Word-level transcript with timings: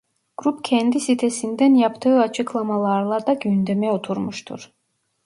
Grup 0.37 0.63
kendi 0.63 0.99
sitesinden 0.99 1.73
yaptığı 1.75 2.19
açıklamalarla 2.21 3.27
da 3.27 3.33
gündeme 3.33 3.91
oturmuştur. 3.91 4.71